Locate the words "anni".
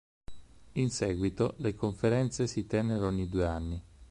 3.45-3.81